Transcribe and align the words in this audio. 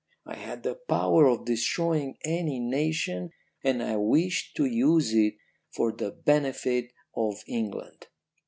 I 0.25 0.33
had 0.33 0.63
the 0.63 0.73
power 0.73 1.27
of 1.27 1.45
destroying 1.45 2.17
any 2.25 2.59
nation, 2.59 3.29
and 3.63 3.83
I 3.83 3.97
wished 3.97 4.55
to 4.57 4.65
use 4.65 5.13
it 5.13 5.35
for 5.75 5.91
the 5.91 6.09
benefit 6.09 6.91
of 7.15 7.43
England. 7.45 8.07